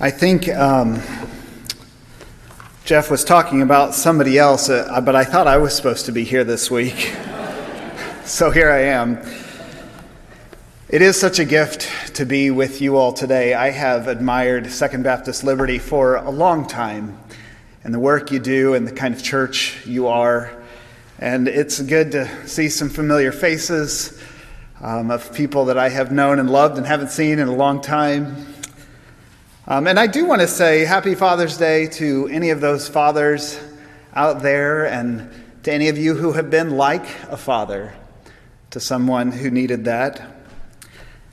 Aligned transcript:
I 0.00 0.12
think 0.12 0.48
um, 0.50 1.02
Jeff 2.84 3.10
was 3.10 3.24
talking 3.24 3.62
about 3.62 3.96
somebody 3.96 4.38
else, 4.38 4.68
uh, 4.68 5.00
but 5.00 5.16
I 5.16 5.24
thought 5.24 5.48
I 5.48 5.56
was 5.56 5.74
supposed 5.74 6.06
to 6.06 6.12
be 6.12 6.22
here 6.22 6.44
this 6.44 6.70
week. 6.70 7.12
so 8.24 8.52
here 8.52 8.70
I 8.70 8.82
am. 8.82 9.20
It 10.88 11.02
is 11.02 11.18
such 11.18 11.40
a 11.40 11.44
gift 11.44 12.14
to 12.14 12.24
be 12.24 12.52
with 12.52 12.80
you 12.80 12.96
all 12.96 13.12
today. 13.12 13.54
I 13.54 13.70
have 13.70 14.06
admired 14.06 14.70
Second 14.70 15.02
Baptist 15.02 15.42
Liberty 15.42 15.80
for 15.80 16.14
a 16.14 16.30
long 16.30 16.68
time 16.68 17.18
and 17.82 17.92
the 17.92 17.98
work 17.98 18.30
you 18.30 18.38
do 18.38 18.74
and 18.74 18.86
the 18.86 18.92
kind 18.92 19.12
of 19.12 19.20
church 19.20 19.84
you 19.84 20.06
are. 20.06 20.62
And 21.18 21.48
it's 21.48 21.80
good 21.80 22.12
to 22.12 22.46
see 22.46 22.68
some 22.68 22.88
familiar 22.88 23.32
faces 23.32 24.22
um, 24.80 25.10
of 25.10 25.34
people 25.34 25.64
that 25.64 25.76
I 25.76 25.88
have 25.88 26.12
known 26.12 26.38
and 26.38 26.48
loved 26.48 26.78
and 26.78 26.86
haven't 26.86 27.10
seen 27.10 27.40
in 27.40 27.48
a 27.48 27.56
long 27.56 27.80
time. 27.80 28.46
Um, 29.70 29.86
and 29.86 30.00
I 30.00 30.06
do 30.06 30.24
want 30.24 30.40
to 30.40 30.48
say 30.48 30.86
Happy 30.86 31.14
Father's 31.14 31.58
Day 31.58 31.88
to 31.88 32.26
any 32.32 32.48
of 32.48 32.62
those 32.62 32.88
fathers 32.88 33.60
out 34.14 34.40
there 34.40 34.86
and 34.86 35.30
to 35.64 35.70
any 35.70 35.90
of 35.90 35.98
you 35.98 36.14
who 36.14 36.32
have 36.32 36.48
been 36.48 36.78
like 36.78 37.04
a 37.28 37.36
father 37.36 37.92
to 38.70 38.80
someone 38.80 39.30
who 39.30 39.50
needed 39.50 39.84
that. 39.84 40.26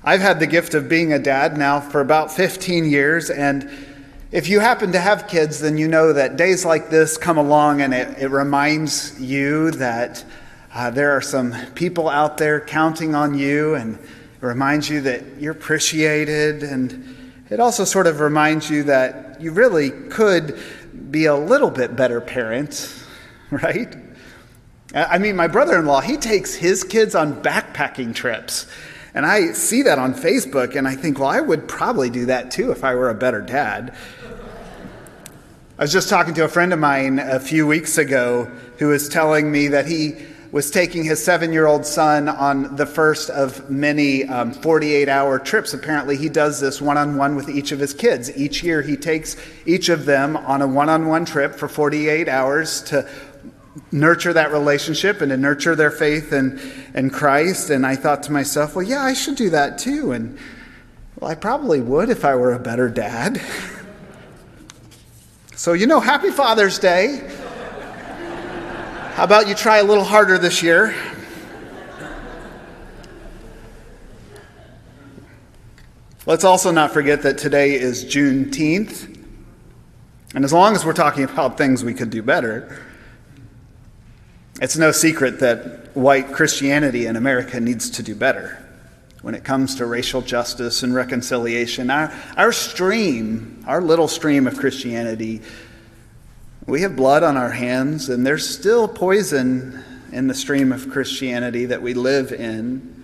I've 0.03 0.19
had 0.19 0.41
the 0.41 0.47
gift 0.47 0.73
of 0.73 0.89
being 0.89 1.13
a 1.13 1.17
dad 1.17 1.57
now 1.57 1.79
for 1.79 2.01
about 2.01 2.29
15 2.29 2.83
years, 2.83 3.29
and 3.29 3.71
if 4.33 4.49
you 4.49 4.59
happen 4.59 4.91
to 4.91 4.99
have 4.99 5.29
kids, 5.29 5.61
then 5.61 5.77
you 5.77 5.87
know 5.87 6.11
that 6.11 6.35
days 6.35 6.65
like 6.65 6.89
this 6.89 7.15
come 7.15 7.37
along 7.37 7.79
and 7.79 7.93
it, 7.93 8.17
it 8.21 8.27
reminds 8.27 9.17
you 9.17 9.71
that 9.71 10.25
uh, 10.73 10.89
there 10.89 11.11
are 11.15 11.21
some 11.21 11.55
people 11.73 12.09
out 12.09 12.37
there 12.37 12.59
counting 12.59 13.15
on 13.15 13.33
you, 13.33 13.75
and 13.75 13.95
it 13.95 14.45
reminds 14.45 14.89
you 14.89 14.99
that 14.99 15.23
you're 15.39 15.53
appreciated 15.53 16.63
and 16.63 17.15
it 17.49 17.59
also 17.59 17.83
sort 17.83 18.07
of 18.07 18.19
reminds 18.19 18.69
you 18.69 18.83
that 18.83 19.39
you 19.39 19.51
really 19.51 19.91
could 19.91 20.59
be 21.11 21.25
a 21.25 21.35
little 21.35 21.69
bit 21.69 21.95
better 21.95 22.19
parent, 22.19 23.05
right? 23.51 23.95
I 24.93 25.17
mean, 25.17 25.35
my 25.35 25.47
brother 25.47 25.77
in 25.77 25.85
law, 25.85 26.01
he 26.01 26.17
takes 26.17 26.55
his 26.55 26.83
kids 26.83 27.15
on 27.15 27.41
backpacking 27.43 28.15
trips. 28.15 28.65
And 29.13 29.25
I 29.25 29.53
see 29.53 29.81
that 29.83 29.97
on 29.97 30.13
Facebook, 30.13 30.75
and 30.75 30.87
I 30.87 30.95
think, 30.95 31.19
well, 31.19 31.29
I 31.29 31.39
would 31.39 31.67
probably 31.67 32.09
do 32.09 32.25
that 32.27 32.51
too 32.51 32.71
if 32.71 32.83
I 32.83 32.95
were 32.95 33.09
a 33.09 33.15
better 33.15 33.41
dad. 33.41 33.95
I 35.77 35.83
was 35.83 35.91
just 35.91 36.09
talking 36.09 36.33
to 36.35 36.45
a 36.45 36.47
friend 36.47 36.73
of 36.73 36.79
mine 36.79 37.19
a 37.19 37.39
few 37.39 37.67
weeks 37.67 37.97
ago 37.97 38.45
who 38.77 38.87
was 38.87 39.09
telling 39.09 39.51
me 39.51 39.69
that 39.69 39.85
he 39.85 40.15
was 40.55 40.71
taking 40.71 41.03
his 41.03 41.21
seven 41.21 41.51
year 41.51 41.65
old 41.65 41.85
son 41.85 42.29
on 42.29 42.77
the 42.77 42.85
first 42.85 43.29
of 43.29 43.69
many 43.69 44.23
48 44.23 45.09
um, 45.09 45.13
hour 45.13 45.37
trips. 45.37 45.73
Apparently, 45.73 46.15
he 46.15 46.29
does 46.29 46.61
this 46.61 46.81
one 46.81 46.97
on 46.97 47.17
one 47.17 47.35
with 47.35 47.49
each 47.49 47.73
of 47.73 47.79
his 47.79 47.93
kids. 47.93 48.31
Each 48.37 48.63
year, 48.63 48.81
he 48.81 48.95
takes 48.95 49.35
each 49.65 49.89
of 49.89 50.05
them 50.05 50.37
on 50.37 50.61
a 50.61 50.67
one 50.67 50.87
on 50.87 51.07
one 51.07 51.25
trip 51.25 51.55
for 51.55 51.67
48 51.67 52.29
hours 52.29 52.81
to 52.83 53.05
nurture 53.91 54.31
that 54.31 54.53
relationship 54.53 55.19
and 55.19 55.29
to 55.29 55.35
nurture 55.35 55.75
their 55.75 55.91
faith 55.91 56.31
in, 56.31 56.57
in 56.93 57.09
Christ. 57.09 57.69
And 57.69 57.85
I 57.85 57.97
thought 57.97 58.23
to 58.23 58.31
myself, 58.31 58.77
well, 58.77 58.85
yeah, 58.85 59.03
I 59.03 59.11
should 59.11 59.35
do 59.35 59.49
that 59.49 59.77
too. 59.77 60.13
And 60.13 60.37
well, 61.19 61.29
I 61.29 61.35
probably 61.35 61.81
would 61.81 62.09
if 62.09 62.23
I 62.23 62.33
were 62.35 62.53
a 62.53 62.59
better 62.59 62.87
dad. 62.87 63.41
so, 65.53 65.73
you 65.73 65.85
know, 65.85 65.99
happy 65.99 66.31
Father's 66.31 66.79
Day. 66.79 67.29
How 69.15 69.23
about 69.23 69.47
you 69.47 69.55
try 69.55 69.77
a 69.77 69.83
little 69.85 70.03
harder 70.03 70.37
this 70.37 70.61
year? 70.61 70.93
Let's 76.25 76.43
also 76.43 76.69
not 76.69 76.91
forget 76.91 77.21
that 77.21 77.37
today 77.37 77.75
is 77.75 78.03
Juneteenth. 78.03 79.17
And 80.33 80.43
as 80.43 80.51
long 80.51 80.75
as 80.75 80.83
we're 80.83 80.91
talking 80.91 81.23
about 81.23 81.57
things 81.57 81.81
we 81.81 81.93
could 81.93 82.09
do 82.09 82.21
better, 82.21 82.77
it's 84.61 84.75
no 84.75 84.91
secret 84.91 85.39
that 85.39 85.95
white 85.95 86.33
Christianity 86.33 87.05
in 87.05 87.15
America 87.15 87.61
needs 87.61 87.89
to 87.91 88.03
do 88.03 88.15
better 88.15 88.61
when 89.21 89.33
it 89.33 89.45
comes 89.45 89.75
to 89.75 89.85
racial 89.85 90.21
justice 90.21 90.83
and 90.83 90.93
reconciliation. 90.93 91.89
Our, 91.89 92.13
our 92.35 92.51
stream, 92.51 93.63
our 93.65 93.79
little 93.79 94.09
stream 94.09 94.45
of 94.45 94.57
Christianity, 94.57 95.41
we 96.67 96.81
have 96.81 96.95
blood 96.95 97.23
on 97.23 97.37
our 97.37 97.51
hands, 97.51 98.09
and 98.09 98.25
there's 98.25 98.47
still 98.47 98.87
poison 98.87 99.83
in 100.11 100.27
the 100.27 100.33
stream 100.33 100.71
of 100.71 100.89
Christianity 100.89 101.65
that 101.65 101.81
we 101.81 101.93
live 101.93 102.31
in. 102.31 103.03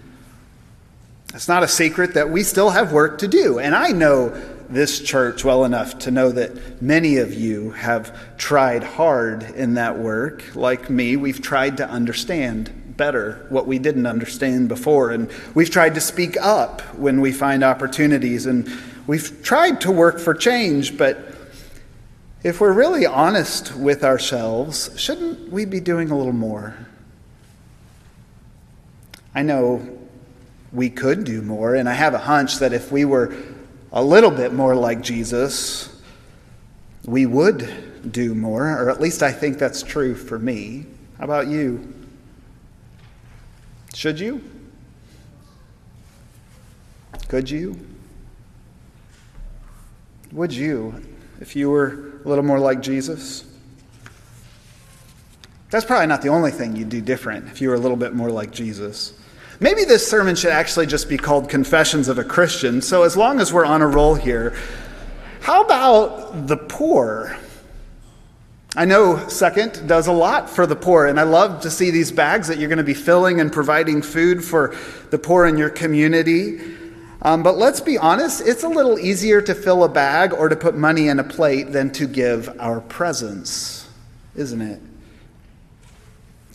It's 1.33 1.47
not 1.47 1.63
a 1.63 1.67
secret 1.67 2.15
that 2.15 2.29
we 2.29 2.43
still 2.43 2.71
have 2.71 2.91
work 2.91 3.19
to 3.19 3.27
do. 3.27 3.59
And 3.59 3.75
I 3.75 3.89
know 3.89 4.29
this 4.69 5.01
church 5.01 5.43
well 5.43 5.65
enough 5.65 5.99
to 5.99 6.11
know 6.11 6.31
that 6.31 6.81
many 6.81 7.17
of 7.17 7.33
you 7.33 7.71
have 7.71 8.37
tried 8.37 8.83
hard 8.83 9.43
in 9.43 9.75
that 9.75 9.97
work. 9.99 10.55
Like 10.55 10.89
me, 10.89 11.15
we've 11.15 11.41
tried 11.41 11.77
to 11.77 11.87
understand 11.87 12.95
better 12.97 13.45
what 13.49 13.67
we 13.67 13.79
didn't 13.79 14.07
understand 14.07 14.69
before. 14.69 15.11
And 15.11 15.29
we've 15.53 15.69
tried 15.69 15.95
to 15.95 16.01
speak 16.01 16.35
up 16.41 16.81
when 16.95 17.21
we 17.21 17.31
find 17.31 17.63
opportunities. 17.63 18.45
And 18.45 18.69
we've 19.07 19.43
tried 19.43 19.81
to 19.81 19.91
work 19.91 20.19
for 20.19 20.33
change, 20.33 20.97
but 20.97 21.30
if 22.43 22.59
we're 22.59 22.73
really 22.73 23.05
honest 23.05 23.75
with 23.75 24.03
ourselves, 24.03 24.89
shouldn't 24.99 25.51
we 25.51 25.65
be 25.65 25.79
doing 25.79 26.09
a 26.09 26.17
little 26.17 26.33
more? 26.33 26.75
I 29.33 29.43
know 29.43 29.99
we 30.71 30.89
could 30.89 31.23
do 31.23 31.41
more, 31.41 31.75
and 31.75 31.87
I 31.87 31.93
have 31.93 32.13
a 32.13 32.19
hunch 32.19 32.57
that 32.57 32.73
if 32.73 32.91
we 32.91 33.05
were 33.05 33.35
a 33.91 34.03
little 34.03 34.31
bit 34.31 34.53
more 34.53 34.75
like 34.75 35.01
Jesus, 35.01 36.01
we 37.05 37.25
would 37.25 38.11
do 38.11 38.33
more, 38.33 38.67
or 38.67 38.89
at 38.89 38.99
least 38.99 39.21
I 39.21 39.31
think 39.31 39.57
that's 39.57 39.83
true 39.83 40.15
for 40.15 40.39
me. 40.39 40.85
How 41.17 41.25
about 41.25 41.47
you? 41.47 41.93
Should 43.93 44.19
you? 44.19 44.43
Could 47.27 47.49
you? 47.49 47.79
Would 50.31 50.53
you? 50.53 51.01
if 51.41 51.55
you 51.55 51.71
were 51.71 52.10
a 52.23 52.29
little 52.29 52.43
more 52.43 52.59
like 52.59 52.81
Jesus? 52.81 53.45
That's 55.69 55.85
probably 55.85 56.07
not 56.07 56.21
the 56.21 56.29
only 56.29 56.51
thing 56.51 56.75
you'd 56.75 56.89
do 56.89 57.01
different 57.01 57.47
if 57.47 57.61
you 57.61 57.69
were 57.69 57.75
a 57.75 57.79
little 57.79 57.97
bit 57.97 58.13
more 58.13 58.29
like 58.29 58.51
Jesus. 58.51 59.13
Maybe 59.61 59.85
this 59.85 60.05
sermon 60.05 60.35
should 60.35 60.51
actually 60.51 60.87
just 60.87 61.07
be 61.07 61.17
called 61.17 61.47
Confessions 61.47 62.07
of 62.07 62.17
a 62.17 62.23
Christian. 62.23 62.81
So, 62.81 63.03
as 63.03 63.15
long 63.15 63.39
as 63.39 63.53
we're 63.53 63.65
on 63.65 63.81
a 63.81 63.87
roll 63.87 64.15
here, 64.15 64.55
how 65.41 65.63
about 65.63 66.47
the 66.47 66.57
poor? 66.57 67.37
I 68.75 68.85
know 68.85 69.27
Second 69.27 69.87
does 69.87 70.07
a 70.07 70.11
lot 70.11 70.49
for 70.49 70.65
the 70.65 70.75
poor, 70.75 71.05
and 71.05 71.19
I 71.19 71.23
love 71.23 71.61
to 71.61 71.69
see 71.69 71.91
these 71.91 72.11
bags 72.11 72.47
that 72.47 72.57
you're 72.57 72.69
going 72.69 72.77
to 72.77 72.83
be 72.83 72.93
filling 72.93 73.39
and 73.39 73.51
providing 73.51 74.01
food 74.01 74.43
for 74.43 74.75
the 75.09 75.19
poor 75.19 75.45
in 75.45 75.57
your 75.57 75.69
community. 75.69 76.59
Um, 77.23 77.43
but 77.43 77.57
let's 77.57 77.79
be 77.79 77.97
honest, 77.97 78.41
it's 78.45 78.63
a 78.63 78.67
little 78.67 78.97
easier 78.97 79.41
to 79.43 79.53
fill 79.53 79.83
a 79.83 79.89
bag 79.89 80.33
or 80.33 80.49
to 80.49 80.55
put 80.55 80.75
money 80.75 81.07
in 81.07 81.19
a 81.19 81.23
plate 81.23 81.71
than 81.71 81.91
to 81.91 82.07
give 82.07 82.49
our 82.59 82.81
presence, 82.81 83.87
isn't 84.35 84.61
it? 84.61 84.81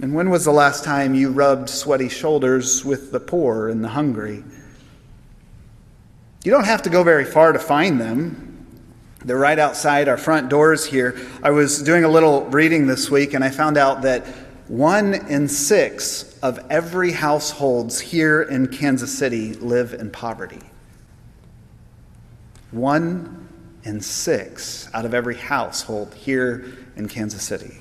And 0.02 0.12
when 0.12 0.28
was 0.28 0.44
the 0.44 0.52
last 0.52 0.84
time 0.84 1.14
you 1.14 1.30
rubbed 1.30 1.70
sweaty 1.70 2.08
shoulders 2.08 2.84
with 2.84 3.12
the 3.12 3.20
poor 3.20 3.68
and 3.68 3.82
the 3.82 3.88
hungry? 3.88 4.42
You 6.44 6.50
don't 6.50 6.64
have 6.64 6.82
to 6.82 6.90
go 6.90 7.02
very 7.02 7.24
far 7.24 7.52
to 7.52 7.58
find 7.58 8.00
them. 8.00 8.42
They're 9.24 9.38
right 9.38 9.58
outside 9.58 10.08
our 10.08 10.18
front 10.18 10.48
doors 10.48 10.84
here. 10.84 11.16
I 11.42 11.50
was 11.50 11.82
doing 11.82 12.04
a 12.04 12.08
little 12.08 12.44
reading 12.46 12.86
this 12.86 13.10
week 13.10 13.34
and 13.34 13.42
I 13.42 13.50
found 13.50 13.76
out 13.76 14.02
that 14.02 14.26
one 14.68 15.14
in 15.28 15.48
six 15.48 16.38
of 16.40 16.64
every 16.70 17.12
households 17.12 18.00
here 18.00 18.42
in 18.42 18.66
Kansas 18.66 19.16
City 19.16 19.54
live 19.54 19.94
in 19.94 20.10
poverty. 20.10 20.60
One 22.72 23.48
in 23.84 24.00
six 24.00 24.88
out 24.92 25.04
of 25.04 25.14
every 25.14 25.36
household 25.36 26.14
here 26.14 26.64
in 26.96 27.08
Kansas 27.08 27.42
City. 27.42 27.78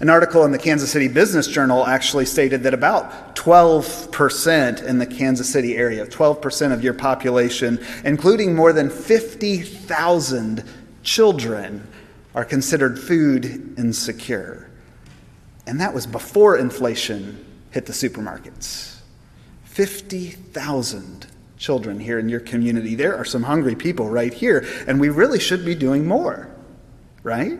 An 0.00 0.10
article 0.10 0.44
in 0.44 0.52
the 0.52 0.58
Kansas 0.58 0.90
City 0.90 1.08
Business 1.08 1.46
Journal 1.46 1.86
actually 1.86 2.26
stated 2.26 2.62
that 2.64 2.74
about 2.74 3.36
12% 3.36 4.82
in 4.82 4.98
the 4.98 5.06
Kansas 5.06 5.48
City 5.48 5.76
area, 5.76 6.06
12% 6.06 6.72
of 6.72 6.82
your 6.84 6.94
population, 6.94 7.84
including 8.04 8.54
more 8.54 8.72
than 8.72 8.90
50,000 8.90 10.64
children, 11.02 11.86
are 12.34 12.44
considered 12.44 12.98
food 12.98 13.74
insecure. 13.78 14.61
And 15.66 15.80
that 15.80 15.94
was 15.94 16.06
before 16.06 16.56
inflation 16.56 17.44
hit 17.70 17.86
the 17.86 17.92
supermarkets. 17.92 18.98
50,000 19.64 21.26
children 21.56 22.00
here 22.00 22.18
in 22.18 22.28
your 22.28 22.40
community. 22.40 22.94
There 22.94 23.16
are 23.16 23.24
some 23.24 23.44
hungry 23.44 23.74
people 23.74 24.08
right 24.08 24.34
here, 24.34 24.66
and 24.86 25.00
we 25.00 25.08
really 25.08 25.38
should 25.38 25.64
be 25.64 25.74
doing 25.74 26.06
more, 26.06 26.50
right? 27.22 27.58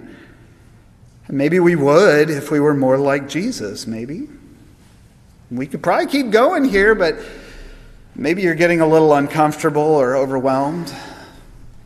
Maybe 1.29 1.61
we 1.61 1.77
would 1.77 2.29
if 2.29 2.51
we 2.51 2.61
were 2.61 2.75
more 2.75 2.99
like 2.99 3.29
Jesus, 3.29 3.87
maybe. 3.87 4.29
We 5.51 5.67
could 5.67 5.83
probably 5.83 6.07
keep 6.07 6.31
going 6.31 6.65
here, 6.65 6.95
but 6.95 7.17
maybe 8.15 8.43
you're 8.43 8.55
getting 8.55 8.81
a 8.81 8.87
little 8.87 9.15
uncomfortable 9.15 9.83
or 9.83 10.17
overwhelmed. 10.17 10.93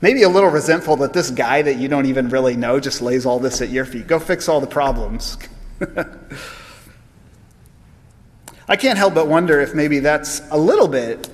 Maybe 0.00 0.22
a 0.22 0.28
little 0.28 0.50
resentful 0.50 0.96
that 0.96 1.12
this 1.12 1.30
guy 1.30 1.62
that 1.62 1.76
you 1.76 1.88
don't 1.88 2.06
even 2.06 2.28
really 2.28 2.56
know 2.56 2.80
just 2.80 3.02
lays 3.02 3.26
all 3.26 3.38
this 3.38 3.60
at 3.60 3.68
your 3.68 3.84
feet. 3.84 4.06
Go 4.06 4.18
fix 4.18 4.48
all 4.48 4.60
the 4.60 4.66
problems. 4.66 5.36
I 8.68 8.76
can't 8.76 8.98
help 8.98 9.14
but 9.14 9.28
wonder 9.28 9.60
if 9.60 9.74
maybe 9.74 10.00
that's 10.00 10.42
a 10.50 10.58
little 10.58 10.88
bit 10.88 11.28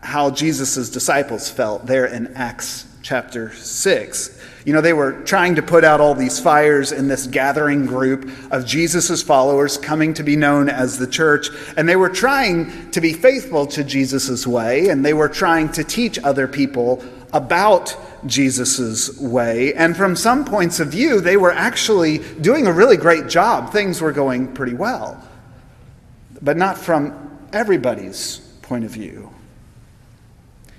how 0.00 0.30
Jesus' 0.30 0.90
disciples 0.90 1.48
felt 1.48 1.86
there 1.86 2.06
in 2.06 2.34
Acts 2.34 2.86
chapter 3.02 3.52
6. 3.52 4.42
You 4.64 4.72
know, 4.72 4.80
they 4.80 4.94
were 4.94 5.12
trying 5.24 5.54
to 5.56 5.62
put 5.62 5.84
out 5.84 6.00
all 6.00 6.14
these 6.14 6.40
fires 6.40 6.90
in 6.90 7.06
this 7.06 7.26
gathering 7.26 7.86
group 7.86 8.30
of 8.50 8.64
Jesus' 8.64 9.22
followers 9.22 9.76
coming 9.76 10.14
to 10.14 10.22
be 10.22 10.36
known 10.36 10.68
as 10.70 10.98
the 10.98 11.06
church. 11.06 11.48
And 11.76 11.88
they 11.88 11.96
were 11.96 12.08
trying 12.08 12.90
to 12.92 13.00
be 13.00 13.12
faithful 13.12 13.66
to 13.68 13.84
Jesus' 13.84 14.46
way, 14.46 14.88
and 14.88 15.04
they 15.04 15.14
were 15.14 15.28
trying 15.28 15.70
to 15.72 15.84
teach 15.84 16.18
other 16.18 16.48
people 16.48 17.04
about 17.32 17.94
Jesus' 18.26 19.18
way. 19.18 19.74
And 19.74 19.96
from 19.96 20.16
some 20.16 20.44
points 20.44 20.80
of 20.80 20.88
view, 20.88 21.20
they 21.20 21.36
were 21.36 21.52
actually 21.52 22.18
doing 22.18 22.66
a 22.66 22.72
really 22.72 22.96
great 22.96 23.28
job. 23.28 23.72
Things 23.72 24.00
were 24.00 24.12
going 24.12 24.52
pretty 24.54 24.74
well 24.74 25.22
but 26.44 26.56
not 26.58 26.78
from 26.78 27.38
everybody's 27.52 28.38
point 28.62 28.84
of 28.84 28.90
view. 28.90 29.30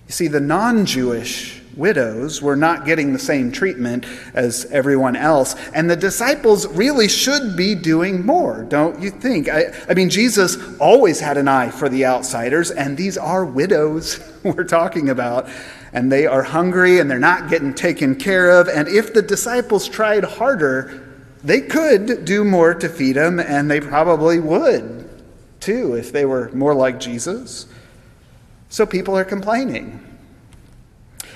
You 0.07 0.11
see, 0.11 0.27
the 0.27 0.39
non 0.39 0.85
Jewish 0.85 1.61
widows 1.75 2.41
were 2.41 2.55
not 2.55 2.85
getting 2.85 3.11
the 3.11 3.19
same 3.19 3.51
treatment 3.51 4.05
as 4.33 4.65
everyone 4.71 5.15
else, 5.15 5.55
and 5.73 5.89
the 5.89 5.95
disciples 5.95 6.67
really 6.67 7.07
should 7.07 7.57
be 7.57 7.73
doing 7.75 8.25
more, 8.25 8.63
don't 8.63 9.01
you 9.01 9.09
think? 9.09 9.49
I, 9.49 9.73
I 9.89 9.93
mean, 9.93 10.09
Jesus 10.09 10.57
always 10.79 11.19
had 11.19 11.37
an 11.37 11.47
eye 11.47 11.69
for 11.71 11.89
the 11.89 12.05
outsiders, 12.05 12.69
and 12.71 12.95
these 12.95 13.17
are 13.17 13.43
widows 13.43 14.19
we're 14.43 14.63
talking 14.63 15.09
about, 15.09 15.49
and 15.95 16.11
they 16.11 16.27
are 16.27 16.43
hungry 16.43 16.99
and 16.99 17.09
they're 17.09 17.17
not 17.17 17.49
getting 17.49 17.73
taken 17.73 18.15
care 18.15 18.49
of. 18.51 18.67
And 18.67 18.89
if 18.89 19.13
the 19.13 19.21
disciples 19.21 19.87
tried 19.87 20.25
harder, 20.25 21.01
they 21.41 21.61
could 21.61 22.25
do 22.25 22.43
more 22.43 22.73
to 22.73 22.89
feed 22.89 23.13
them, 23.13 23.39
and 23.39 23.71
they 23.71 23.79
probably 23.79 24.39
would 24.39 25.09
too 25.61 25.95
if 25.95 26.11
they 26.11 26.25
were 26.25 26.51
more 26.51 26.75
like 26.75 26.99
Jesus. 26.99 27.67
So 28.67 28.85
people 28.85 29.17
are 29.17 29.23
complaining. 29.23 30.01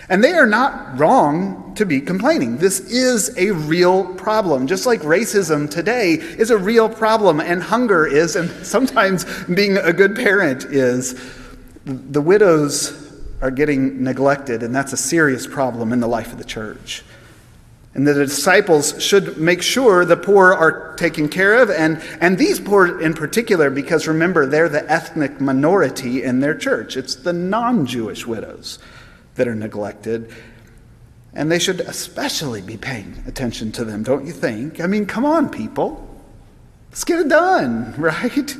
And 0.09 0.21
they 0.21 0.33
are 0.33 0.47
not 0.47 0.99
wrong 0.99 1.73
to 1.75 1.85
be 1.85 2.01
complaining. 2.01 2.57
This 2.57 2.81
is 2.81 3.37
a 3.37 3.51
real 3.51 4.13
problem. 4.15 4.67
Just 4.67 4.85
like 4.85 5.01
racism 5.01 5.69
today 5.69 6.15
is 6.15 6.51
a 6.51 6.57
real 6.57 6.89
problem, 6.89 7.39
and 7.39 7.63
hunger 7.63 8.05
is, 8.05 8.35
and 8.35 8.49
sometimes 8.65 9.25
being 9.45 9.77
a 9.77 9.93
good 9.93 10.17
parent 10.17 10.65
is. 10.65 11.17
The 11.85 12.21
widows 12.21 13.08
are 13.41 13.51
getting 13.51 14.03
neglected, 14.03 14.63
and 14.63 14.75
that's 14.75 14.93
a 14.93 14.97
serious 14.97 15.47
problem 15.47 15.93
in 15.93 15.99
the 15.99 16.07
life 16.07 16.31
of 16.31 16.37
the 16.37 16.43
church. 16.43 17.03
And 17.93 18.05
the 18.07 18.13
disciples 18.13 19.01
should 19.01 19.37
make 19.37 19.61
sure 19.61 20.05
the 20.05 20.17
poor 20.17 20.53
are 20.53 20.95
taken 20.95 21.27
care 21.27 21.55
of, 21.55 21.69
and, 21.69 22.01
and 22.21 22.37
these 22.37 22.59
poor 22.59 23.01
in 23.01 23.13
particular, 23.13 23.69
because 23.69 24.07
remember, 24.07 24.45
they're 24.45 24.69
the 24.69 24.89
ethnic 24.89 25.41
minority 25.41 26.23
in 26.23 26.39
their 26.39 26.55
church. 26.55 26.97
It's 26.97 27.15
the 27.15 27.33
non 27.33 27.85
Jewish 27.85 28.27
widows 28.27 28.79
that 29.35 29.47
are 29.47 29.55
neglected. 29.55 30.31
And 31.33 31.51
they 31.51 31.59
should 31.59 31.79
especially 31.81 32.61
be 32.61 32.77
paying 32.77 33.23
attention 33.27 33.71
to 33.73 33.85
them, 33.85 34.03
don't 34.03 34.25
you 34.25 34.33
think? 34.33 34.81
I 34.81 34.87
mean, 34.87 35.05
come 35.05 35.25
on, 35.25 35.49
people. 35.49 36.05
Let's 36.89 37.03
get 37.03 37.19
it 37.19 37.29
done, 37.29 37.93
right? 37.97 38.55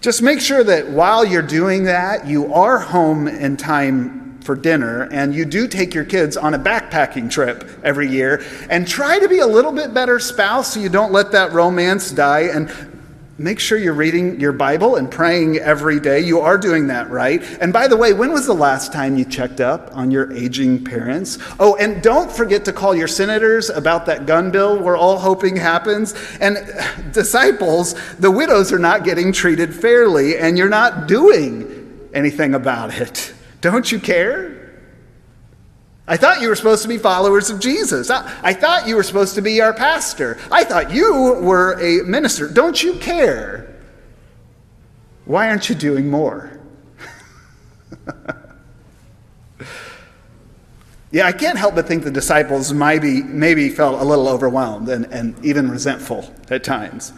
Just 0.00 0.22
make 0.22 0.40
sure 0.40 0.62
that 0.62 0.88
while 0.88 1.24
you're 1.24 1.42
doing 1.42 1.84
that, 1.84 2.26
you 2.26 2.54
are 2.54 2.78
home 2.78 3.26
in 3.26 3.56
time 3.56 4.38
for 4.42 4.54
dinner, 4.54 5.02
and 5.10 5.34
you 5.34 5.44
do 5.44 5.66
take 5.66 5.92
your 5.92 6.04
kids 6.04 6.36
on 6.36 6.54
a 6.54 6.58
backpacking 6.58 7.30
trip 7.30 7.68
every 7.82 8.08
year, 8.08 8.42
and 8.70 8.86
try 8.86 9.18
to 9.18 9.28
be 9.28 9.40
a 9.40 9.46
little 9.46 9.72
bit 9.72 9.92
better 9.92 10.18
spouse 10.20 10.72
so 10.72 10.80
you 10.80 10.88
don't 10.88 11.12
let 11.12 11.32
that 11.32 11.52
romance 11.52 12.12
die, 12.12 12.42
and 12.42 12.70
make 13.38 13.60
sure 13.60 13.78
you're 13.78 13.94
reading 13.94 14.40
your 14.40 14.52
Bible 14.52 14.96
and 14.96 15.08
praying 15.08 15.58
every 15.58 16.00
day. 16.00 16.20
You 16.20 16.40
are 16.40 16.58
doing 16.58 16.88
that 16.88 17.08
right. 17.08 17.40
And 17.60 17.72
by 17.72 17.86
the 17.86 17.96
way, 17.96 18.12
when 18.12 18.32
was 18.32 18.46
the 18.46 18.54
last 18.54 18.92
time 18.92 19.16
you 19.16 19.24
checked 19.24 19.60
up 19.60 19.90
on 19.96 20.10
your 20.10 20.32
aging 20.32 20.84
parents? 20.84 21.38
Oh, 21.60 21.76
and 21.76 22.02
don't 22.02 22.30
forget 22.30 22.64
to 22.64 22.72
call 22.72 22.94
your 22.94 23.06
senators 23.06 23.70
about 23.70 24.06
that 24.06 24.26
gun 24.26 24.50
bill 24.50 24.78
we're 24.78 24.96
all 24.96 25.18
hoping 25.18 25.56
happens. 25.56 26.14
And 26.40 26.58
disciples, 27.12 27.94
the 28.16 28.30
widows 28.30 28.72
are 28.72 28.78
not 28.78 29.04
getting 29.04 29.32
treated 29.32 29.74
fairly, 29.74 30.36
and 30.36 30.58
you're 30.58 30.68
not 30.68 31.06
doing 31.06 32.10
anything 32.12 32.54
about 32.54 33.00
it. 33.00 33.32
Don't 33.60 33.90
you 33.90 34.00
care? 34.00 34.57
I 36.08 36.16
thought 36.16 36.40
you 36.40 36.48
were 36.48 36.56
supposed 36.56 36.80
to 36.82 36.88
be 36.88 36.96
followers 36.96 37.50
of 37.50 37.60
Jesus. 37.60 38.08
I, 38.10 38.40
I, 38.42 38.54
thought 38.54 38.88
you 38.88 38.96
were 38.96 39.02
supposed 39.02 39.34
to 39.34 39.42
be 39.42 39.60
our 39.60 39.74
pastor. 39.74 40.38
I 40.50 40.64
thought 40.64 40.90
you 40.90 41.34
were 41.42 41.78
a 41.80 42.02
minister. 42.02 42.48
Don't 42.48 42.82
you 42.82 42.94
care? 42.94 43.76
Why 45.26 45.50
aren't 45.50 45.68
you 45.68 45.74
doing 45.74 46.10
more? 46.10 46.58
yeah, 51.10 51.26
I 51.26 51.32
can't 51.32 51.58
help 51.58 51.74
but 51.74 51.86
think 51.86 52.04
the 52.04 52.10
disciples 52.10 52.72
maybe, 52.72 53.22
maybe 53.22 53.68
felt 53.68 54.00
a 54.00 54.04
little 54.04 54.28
overwhelmed 54.28 54.88
and, 54.88 55.04
and 55.12 55.44
even 55.44 55.70
resentful 55.70 56.34
at 56.48 56.64
times. 56.64 57.12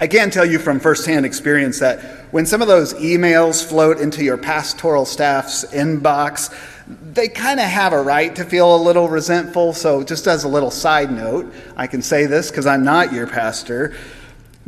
I 0.00 0.08
can 0.08 0.30
tell 0.30 0.44
you 0.44 0.58
from 0.58 0.80
firsthand 0.80 1.24
experience 1.24 1.78
that 1.78 2.00
when 2.32 2.44
some 2.44 2.60
of 2.60 2.68
those 2.68 2.92
emails 2.94 3.64
float 3.64 3.98
into 3.98 4.24
your 4.24 4.36
pastoral 4.36 5.06
staff's 5.06 5.64
inbox, 5.72 6.52
they 6.86 7.28
kind 7.28 7.58
of 7.58 7.66
have 7.66 7.92
a 7.92 8.00
right 8.00 8.34
to 8.36 8.44
feel 8.44 8.74
a 8.74 8.78
little 8.78 9.08
resentful. 9.08 9.72
So, 9.72 10.02
just 10.02 10.26
as 10.26 10.44
a 10.44 10.48
little 10.48 10.70
side 10.70 11.10
note, 11.10 11.52
I 11.76 11.86
can 11.86 12.02
say 12.02 12.26
this 12.26 12.50
because 12.50 12.66
I'm 12.66 12.84
not 12.84 13.12
your 13.12 13.26
pastor. 13.26 13.96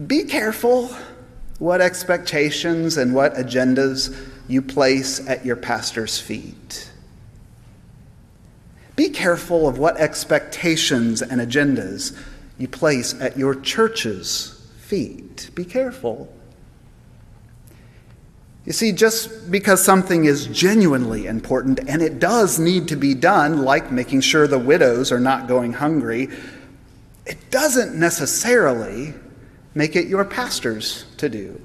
Be 0.06 0.24
careful 0.24 0.90
what 1.58 1.80
expectations 1.80 2.96
and 2.96 3.14
what 3.14 3.34
agendas 3.34 4.16
you 4.48 4.62
place 4.62 5.26
at 5.28 5.44
your 5.44 5.56
pastor's 5.56 6.18
feet. 6.18 6.90
Be 8.96 9.10
careful 9.10 9.68
of 9.68 9.78
what 9.78 9.96
expectations 9.96 11.22
and 11.22 11.40
agendas 11.40 12.16
you 12.58 12.66
place 12.66 13.14
at 13.20 13.38
your 13.38 13.54
church's 13.54 14.68
feet. 14.80 15.50
Be 15.54 15.64
careful. 15.64 16.32
You 18.68 18.74
see, 18.74 18.92
just 18.92 19.50
because 19.50 19.82
something 19.82 20.26
is 20.26 20.46
genuinely 20.46 21.24
important, 21.24 21.80
and 21.88 22.02
it 22.02 22.18
does 22.18 22.58
need 22.58 22.88
to 22.88 22.96
be 22.96 23.14
done, 23.14 23.62
like 23.62 23.90
making 23.90 24.20
sure 24.20 24.46
the 24.46 24.58
widows 24.58 25.10
are 25.10 25.18
not 25.18 25.48
going 25.48 25.72
hungry, 25.72 26.28
it 27.24 27.50
doesn't 27.50 27.98
necessarily 27.98 29.14
make 29.74 29.96
it 29.96 30.06
your 30.06 30.22
pastor's 30.22 31.06
to 31.16 31.30
do. 31.30 31.58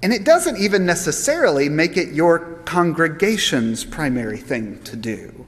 And 0.00 0.12
it 0.12 0.22
doesn't 0.22 0.58
even 0.58 0.86
necessarily 0.86 1.68
make 1.68 1.96
it 1.96 2.14
your 2.14 2.60
congregation's 2.64 3.84
primary 3.84 4.38
thing 4.38 4.80
to 4.84 4.94
do. 4.94 5.44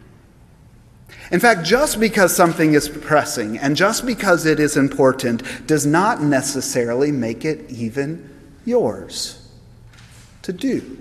In 1.31 1.39
fact, 1.39 1.65
just 1.65 2.01
because 2.01 2.35
something 2.35 2.75
is 2.75 2.89
pressing 2.89 3.59
and 3.59 3.77
just 3.77 4.05
because 4.05 4.45
it 4.45 4.59
is 4.59 4.77
important 4.77 5.69
does 5.69 5.87
not 5.87 6.21
necessarily 6.21 7.13
make 7.13 7.45
it 7.45 7.71
even 7.71 8.27
yours 8.65 9.49
to 10.43 10.53
do. 10.53 10.99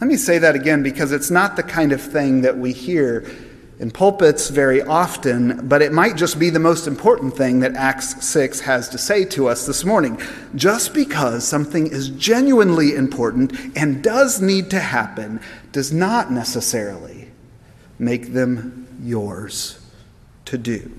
Let 0.00 0.06
me 0.08 0.16
say 0.16 0.38
that 0.38 0.54
again 0.54 0.82
because 0.82 1.12
it's 1.12 1.30
not 1.30 1.56
the 1.56 1.62
kind 1.62 1.92
of 1.92 2.00
thing 2.00 2.40
that 2.42 2.56
we 2.56 2.72
hear 2.72 3.30
in 3.78 3.90
pulpits 3.90 4.48
very 4.48 4.82
often, 4.82 5.66
but 5.66 5.80
it 5.80 5.92
might 5.92 6.16
just 6.16 6.38
be 6.38 6.50
the 6.50 6.58
most 6.58 6.86
important 6.86 7.36
thing 7.36 7.60
that 7.60 7.74
Acts 7.74 8.26
6 8.26 8.60
has 8.60 8.90
to 8.90 8.98
say 8.98 9.24
to 9.26 9.48
us 9.48 9.66
this 9.66 9.84
morning. 9.84 10.20
Just 10.54 10.92
because 10.92 11.46
something 11.46 11.86
is 11.86 12.10
genuinely 12.10 12.94
important 12.94 13.52
and 13.76 14.02
does 14.02 14.40
need 14.40 14.70
to 14.70 14.80
happen 14.80 15.40
does 15.72 15.92
not 15.92 16.30
necessarily 16.30 17.30
make 17.98 18.32
them 18.32 18.86
yours 19.02 19.78
to 20.44 20.58
do. 20.58 20.90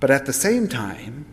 But 0.00 0.10
at 0.10 0.26
the 0.26 0.32
same 0.32 0.66
time, 0.66 1.26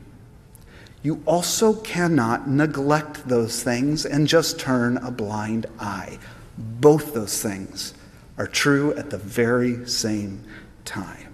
you 1.02 1.24
also 1.26 1.74
cannot 1.74 2.50
neglect 2.50 3.28
those 3.28 3.64
things 3.64 4.06
and 4.06 4.28
just 4.28 4.60
turn 4.60 4.98
a 4.98 5.10
blind 5.12 5.66
eye. 5.80 6.20
Both 6.58 7.14
those 7.14 7.42
things 7.42 7.94
are 8.38 8.48
true 8.48 8.94
at 8.96 9.10
the 9.10 9.18
very 9.18 9.88
same 9.88 10.44
time. 10.84 11.34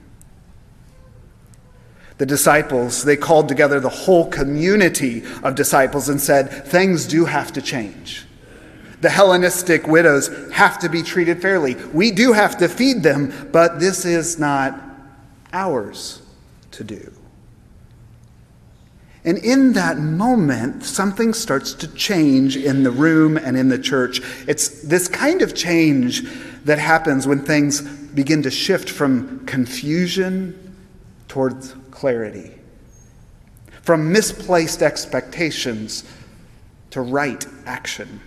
The 2.20 2.26
disciples, 2.28 3.04
they 3.04 3.18
called 3.18 3.50
together 3.50 3.80
the 3.80 3.90
whole 3.90 4.30
community 4.30 5.24
of 5.42 5.56
disciples 5.56 6.08
and 6.08 6.22
said, 6.22 6.50
Things 6.68 7.08
do 7.08 7.26
have 7.26 7.52
to 7.54 7.62
change 7.62 8.28
the 9.04 9.10
Hellenistic 9.10 9.86
widows 9.86 10.30
have 10.54 10.80
to 10.80 10.88
be 10.88 11.04
treated 11.04 11.42
fairly. 11.42 11.76
We 11.76 12.10
do 12.10 12.32
have 12.32 12.58
to 12.60 12.70
feed 12.70 13.04
them, 13.04 13.50
but 13.52 13.82
this 13.82 14.06
is 14.06 14.40
not 14.40 14.82
ours 15.52 16.22
to 16.72 16.86
do. 16.86 17.12
And 19.26 19.38
in 19.38 19.74
that 19.74 19.98
moment, 20.00 20.84
something 20.84 21.34
starts 21.34 21.74
to 21.76 21.88
change 21.96 22.58
in 22.58 22.84
the 22.84 22.92
room 22.92 23.38
and 23.38 23.56
in 23.56 23.70
the 23.70 23.80
church. 23.80 24.22
It's 24.48 24.82
this 24.82 25.08
kind 25.08 25.42
of 25.42 25.56
change 25.56 26.24
that 26.66 26.78
happens 26.78 27.26
when 27.26 27.46
things 27.46 27.82
begin 27.82 28.44
to 28.44 28.52
shift 28.52 28.90
from 28.90 29.46
confusion 29.46 30.76
towards 31.30 31.74
clarity, 31.92 32.52
from 33.82 34.12
misplaced 34.12 34.82
expectations 34.82 36.04
to 36.92 37.02
right 37.02 37.46
action. 37.66 38.20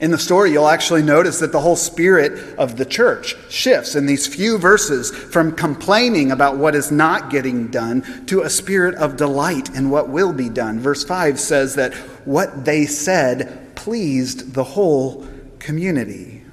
In 0.00 0.10
the 0.10 0.18
story, 0.18 0.50
you'll 0.50 0.66
actually 0.66 1.02
notice 1.02 1.40
that 1.40 1.52
the 1.52 1.60
whole 1.60 1.76
spirit 1.76 2.58
of 2.58 2.78
the 2.78 2.86
church 2.86 3.36
shifts 3.50 3.94
in 3.94 4.06
these 4.06 4.26
few 4.26 4.56
verses 4.56 5.10
from 5.10 5.52
complaining 5.52 6.32
about 6.32 6.56
what 6.56 6.74
is 6.74 6.90
not 6.90 7.28
getting 7.30 7.68
done 7.68 8.24
to 8.26 8.40
a 8.40 8.48
spirit 8.48 8.94
of 8.94 9.18
delight 9.18 9.68
in 9.76 9.90
what 9.90 10.08
will 10.08 10.32
be 10.32 10.48
done. 10.48 10.80
Verse 10.80 11.04
5 11.04 11.38
says 11.38 11.74
that 11.74 11.92
what 12.24 12.64
they 12.64 12.86
said 12.86 13.74
pleased 13.76 14.54
the 14.54 14.64
whole 14.64 15.26
community. 15.58 16.44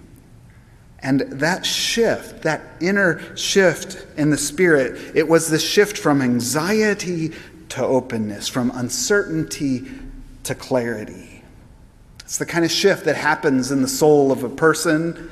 And 0.99 1.21
that 1.21 1.65
shift, 1.65 2.41
that 2.41 2.61
inner 2.81 3.33
shift 3.37 4.05
in 4.17 4.29
the 4.29 4.37
spirit, 4.37 5.15
it 5.15 5.29
was 5.29 5.49
the 5.49 5.59
shift 5.59 5.97
from 5.97 6.21
anxiety 6.21 7.33
to 7.69 7.85
openness, 7.85 8.49
from 8.49 8.71
uncertainty 8.71 9.85
to 10.43 10.53
clarity. 10.53 11.26
It's 12.27 12.37
the 12.37 12.45
kind 12.45 12.65
of 12.65 12.71
shift 12.71 13.05
that 13.05 13.15
happens 13.15 13.71
in 13.71 13.81
the 13.81 13.87
soul 13.87 14.33
of 14.33 14.43
a 14.43 14.49
person 14.49 15.31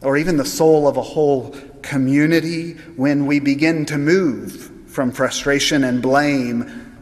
or 0.00 0.16
even 0.16 0.38
the 0.38 0.46
soul 0.46 0.88
of 0.88 0.96
a 0.96 1.02
whole 1.02 1.54
community 1.82 2.72
when 2.96 3.26
we 3.26 3.38
begin 3.38 3.84
to 3.84 3.98
move 3.98 4.72
from 4.86 5.12
frustration 5.12 5.84
and 5.84 6.00
blame 6.00 6.96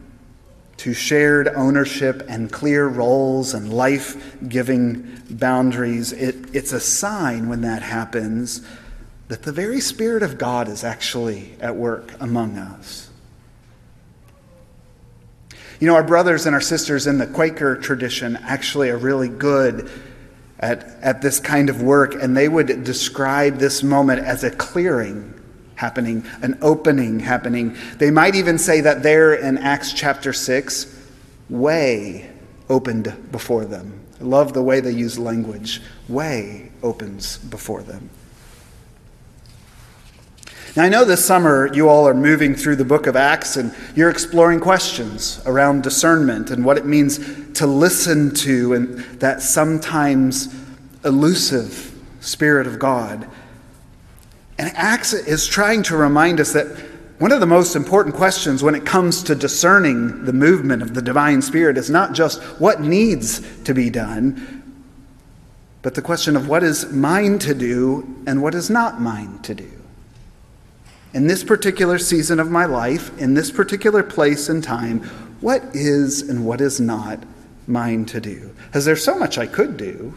to 0.78 0.92
shared 0.92 1.46
ownership 1.46 2.24
and 2.28 2.50
clear 2.50 2.88
roles 2.88 3.54
and 3.54 3.72
life 3.72 4.36
giving 4.48 5.22
boundaries. 5.30 6.10
It, 6.10 6.52
it's 6.52 6.72
a 6.72 6.80
sign 6.80 7.48
when 7.48 7.60
that 7.60 7.82
happens 7.82 8.66
that 9.28 9.44
the 9.44 9.52
very 9.52 9.80
Spirit 9.80 10.24
of 10.24 10.38
God 10.38 10.66
is 10.66 10.82
actually 10.82 11.54
at 11.60 11.76
work 11.76 12.14
among 12.18 12.58
us. 12.58 13.10
You 15.80 15.88
know, 15.88 15.94
our 15.94 16.04
brothers 16.04 16.46
and 16.46 16.54
our 16.54 16.60
sisters 16.60 17.06
in 17.06 17.18
the 17.18 17.26
Quaker 17.26 17.76
tradition 17.76 18.36
actually 18.36 18.90
are 18.90 18.96
really 18.96 19.28
good 19.28 19.90
at, 20.60 20.84
at 21.02 21.20
this 21.20 21.40
kind 21.40 21.68
of 21.68 21.82
work, 21.82 22.14
and 22.14 22.36
they 22.36 22.48
would 22.48 22.84
describe 22.84 23.58
this 23.58 23.82
moment 23.82 24.20
as 24.20 24.44
a 24.44 24.50
clearing 24.50 25.34
happening, 25.74 26.24
an 26.42 26.56
opening 26.62 27.20
happening. 27.20 27.76
They 27.98 28.10
might 28.10 28.34
even 28.34 28.58
say 28.58 28.80
that 28.82 29.02
there 29.02 29.34
in 29.34 29.58
Acts 29.58 29.92
chapter 29.92 30.32
6, 30.32 31.02
way 31.50 32.30
opened 32.68 33.14
before 33.30 33.64
them. 33.64 34.00
I 34.20 34.24
love 34.24 34.52
the 34.52 34.62
way 34.62 34.80
they 34.80 34.92
use 34.92 35.18
language. 35.18 35.82
Way 36.08 36.70
opens 36.82 37.38
before 37.38 37.82
them. 37.82 38.08
Now, 40.76 40.82
I 40.82 40.88
know 40.88 41.04
this 41.04 41.24
summer 41.24 41.72
you 41.72 41.88
all 41.88 42.08
are 42.08 42.14
moving 42.14 42.56
through 42.56 42.76
the 42.76 42.84
book 42.84 43.06
of 43.06 43.14
Acts 43.14 43.56
and 43.56 43.72
you're 43.94 44.10
exploring 44.10 44.58
questions 44.58 45.40
around 45.46 45.84
discernment 45.84 46.50
and 46.50 46.64
what 46.64 46.76
it 46.76 46.84
means 46.84 47.18
to 47.54 47.66
listen 47.66 48.34
to 48.34 48.74
and 48.74 48.98
that 49.20 49.40
sometimes 49.40 50.52
elusive 51.04 51.92
Spirit 52.18 52.66
of 52.66 52.80
God. 52.80 53.28
And 54.58 54.72
Acts 54.74 55.12
is 55.12 55.46
trying 55.46 55.84
to 55.84 55.96
remind 55.96 56.40
us 56.40 56.52
that 56.54 56.66
one 57.18 57.30
of 57.30 57.38
the 57.38 57.46
most 57.46 57.76
important 57.76 58.16
questions 58.16 58.60
when 58.60 58.74
it 58.74 58.84
comes 58.84 59.22
to 59.24 59.36
discerning 59.36 60.24
the 60.24 60.32
movement 60.32 60.82
of 60.82 60.92
the 60.92 61.02
divine 61.02 61.40
Spirit 61.40 61.78
is 61.78 61.88
not 61.88 62.14
just 62.14 62.42
what 62.58 62.80
needs 62.80 63.62
to 63.62 63.74
be 63.74 63.90
done, 63.90 64.62
but 65.82 65.94
the 65.94 66.02
question 66.02 66.34
of 66.34 66.48
what 66.48 66.64
is 66.64 66.90
mine 66.92 67.38
to 67.38 67.54
do 67.54 68.22
and 68.26 68.42
what 68.42 68.56
is 68.56 68.70
not 68.70 69.00
mine 69.00 69.38
to 69.42 69.54
do 69.54 69.73
in 71.14 71.28
this 71.28 71.44
particular 71.44 71.98
season 71.98 72.40
of 72.40 72.50
my 72.50 72.66
life, 72.66 73.16
in 73.18 73.34
this 73.34 73.50
particular 73.50 74.02
place 74.02 74.48
and 74.48 74.62
time, 74.62 75.00
what 75.40 75.62
is 75.72 76.28
and 76.28 76.44
what 76.44 76.60
is 76.60 76.80
not 76.80 77.22
mine 77.66 78.04
to 78.06 78.20
do? 78.20 78.50
Because 78.66 78.84
there's 78.84 79.04
so 79.04 79.16
much 79.16 79.38
I 79.38 79.46
could 79.46 79.76
do. 79.76 80.14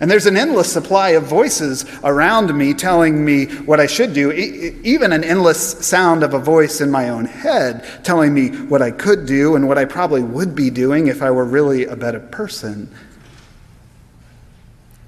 And 0.00 0.10
there's 0.10 0.26
an 0.26 0.36
endless 0.36 0.72
supply 0.72 1.10
of 1.10 1.24
voices 1.24 1.84
around 2.02 2.56
me 2.56 2.74
telling 2.74 3.24
me 3.24 3.46
what 3.46 3.80
I 3.80 3.86
should 3.86 4.12
do, 4.12 4.32
even 4.32 5.12
an 5.12 5.24
endless 5.24 5.86
sound 5.86 6.22
of 6.22 6.34
a 6.34 6.38
voice 6.38 6.80
in 6.80 6.90
my 6.90 7.08
own 7.08 7.24
head 7.24 7.84
telling 8.04 8.34
me 8.34 8.48
what 8.48 8.82
I 8.82 8.90
could 8.90 9.26
do 9.26 9.56
and 9.56 9.66
what 9.66 9.78
I 9.78 9.84
probably 9.84 10.22
would 10.22 10.54
be 10.54 10.70
doing 10.70 11.06
if 11.06 11.22
I 11.22 11.30
were 11.30 11.44
really 11.44 11.86
a 11.86 11.96
better 11.96 12.20
person. 12.20 12.92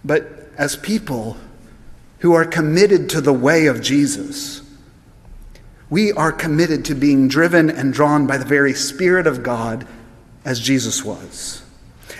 But 0.04 0.50
as 0.56 0.76
people 0.76 1.36
who 2.20 2.32
are 2.32 2.44
committed 2.44 3.10
to 3.10 3.20
the 3.20 3.32
way 3.32 3.66
of 3.66 3.82
Jesus, 3.82 4.62
we 5.88 6.12
are 6.12 6.32
committed 6.32 6.84
to 6.86 6.94
being 6.94 7.28
driven 7.28 7.70
and 7.70 7.92
drawn 7.92 8.26
by 8.26 8.36
the 8.36 8.44
very 8.44 8.74
Spirit 8.74 9.26
of 9.26 9.42
God 9.42 9.86
as 10.44 10.60
Jesus 10.60 11.04
was. 11.04 11.62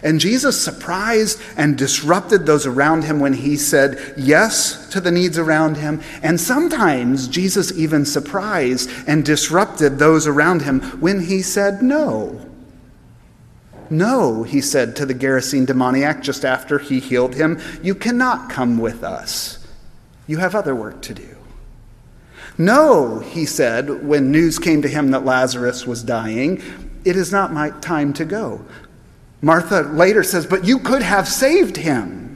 And 0.03 0.21
Jesus 0.21 0.63
surprised 0.63 1.41
and 1.57 1.79
disrupted 1.79 2.45
those 2.45 2.67
around 2.67 3.05
him 3.05 3.19
when 3.19 3.33
he 3.33 3.57
said 3.57 4.15
yes 4.17 4.89
to 4.91 5.01
the 5.01 5.11
needs 5.11 5.39
around 5.39 5.79
him. 5.79 6.03
And 6.23 6.41
sometimes 6.41 7.29
Jesus 7.29 7.73
even 7.73 8.05
surprised 8.05 8.91
and 9.07 9.25
disrupted 9.25 9.99
those 9.99 10.27
around 10.27 10.63
him 10.63 10.81
when 11.01 11.21
he 11.23 11.43
said 11.43 11.83
no. 11.83 12.41
No, 13.89 14.43
he 14.43 14.61
said 14.61 14.97
to 14.97 15.07
the 15.07 15.15
Gerasene 15.15 15.67
demoniac 15.67 16.23
just 16.23 16.45
after 16.45 16.79
he 16.79 17.01
healed 17.01 17.35
him, 17.35 17.61
you 17.83 17.95
cannot 17.95 18.51
come 18.51 18.79
with 18.79 19.03
us. 19.03 19.65
You 20.27 20.39
have 20.39 20.55
other 20.55 20.75
work 20.75 21.03
to 21.03 21.15
do. 21.15 21.36
No, 22.59 23.19
he 23.19 23.45
said 23.45 24.07
when 24.07 24.31
news 24.31 24.59
came 24.59 24.83
to 24.83 24.89
him 24.89 25.11
that 25.11 25.25
Lazarus 25.25 25.87
was 25.87 26.03
dying, 26.03 26.63
it 27.05 27.17
is 27.17 27.31
not 27.31 27.53
my 27.53 27.71
time 27.81 28.13
to 28.15 28.25
go. 28.25 28.65
Martha 29.43 29.83
later 29.83 30.23
says, 30.23 30.47
But 30.47 30.65
you 30.65 30.79
could 30.79 31.03
have 31.03 31.29
saved 31.29 31.77
him. 31.77 32.27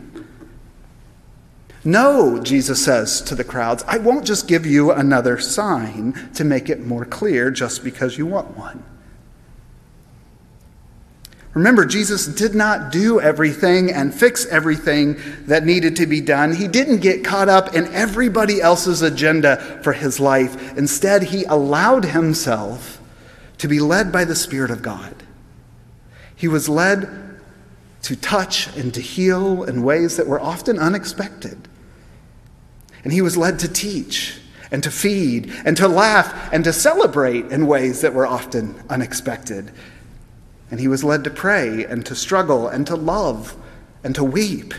No, 1.83 2.39
Jesus 2.39 2.85
says 2.85 3.23
to 3.23 3.35
the 3.35 3.45
crowds, 3.45 3.83
I 3.87 3.97
won't 3.97 4.27
just 4.27 4.47
give 4.47 4.67
you 4.67 4.93
another 4.93 5.39
sign 5.39 6.31
to 6.35 6.45
make 6.45 6.69
it 6.69 6.85
more 6.87 7.07
clear 7.07 7.51
just 7.51 7.83
because 7.83 8.19
you 8.19 8.27
want 8.27 8.57
one. 8.57 8.85
Remember, 11.61 11.85
Jesus 11.85 12.27
did 12.27 12.55
not 12.55 12.91
do 12.91 13.21
everything 13.21 13.93
and 13.93 14.15
fix 14.15 14.47
everything 14.47 15.19
that 15.45 15.67
needed 15.67 15.95
to 15.97 16.07
be 16.07 16.23
done. 16.23 16.55
He 16.55 16.67
didn't 16.67 17.03
get 17.03 17.23
caught 17.23 17.51
up 17.51 17.75
in 17.75 17.93
everybody 17.93 18.63
else's 18.63 19.03
agenda 19.03 19.59
for 19.83 19.93
his 19.93 20.19
life. 20.19 20.79
Instead, 20.79 21.23
he 21.23 21.45
allowed 21.45 22.07
himself 22.07 22.99
to 23.59 23.69
be 23.69 23.79
led 23.79 24.11
by 24.11 24.25
the 24.25 24.35
Spirit 24.35 24.71
of 24.71 24.81
God. 24.81 25.15
He 26.35 26.49
was 26.49 26.67
led 26.67 27.39
to 28.05 28.17
touch 28.17 28.75
and 28.75 28.95
to 28.95 29.03
heal 29.03 29.65
in 29.65 29.83
ways 29.83 30.17
that 30.17 30.27
were 30.27 30.41
often 30.41 30.79
unexpected. 30.79 31.69
And 33.05 33.13
he 33.13 33.21
was 33.21 33.37
led 33.37 33.59
to 33.59 33.69
teach 33.69 34.41
and 34.71 34.83
to 34.83 34.91
feed 34.91 35.53
and 35.67 35.77
to 35.77 35.89
laugh 35.89 36.51
and 36.55 36.65
to 36.65 36.73
celebrate 36.73 37.53
in 37.53 37.67
ways 37.67 38.01
that 38.01 38.15
were 38.15 38.27
often 38.27 38.83
unexpected. 38.89 39.71
And 40.71 40.81
he 40.81 40.89
was 40.89 41.03
led 41.03 41.25
to 41.25 41.31
pray 41.31 41.85
and 41.85 42.05
to 42.07 42.15
struggle 42.15 42.69
and 42.69 42.87
to 42.87 42.97
love 42.97 43.57
and 44.05 44.15
to 44.15 44.25
weep 44.25 44.73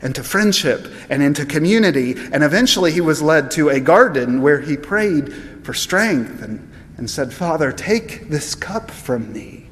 and 0.00 0.14
to 0.14 0.22
friendship 0.22 0.86
and 1.10 1.22
into 1.22 1.44
community. 1.46 2.14
And 2.32 2.44
eventually 2.44 2.92
he 2.92 3.00
was 3.00 3.22
led 3.22 3.50
to 3.52 3.68
a 3.68 3.80
garden 3.80 4.42
where 4.42 4.60
he 4.60 4.76
prayed 4.76 5.32
for 5.64 5.74
strength 5.74 6.42
and, 6.42 6.70
and 6.96 7.10
said, 7.10 7.32
Father, 7.32 7.72
take 7.72 8.28
this 8.28 8.54
cup 8.54 8.90
from 8.90 9.32
me, 9.32 9.68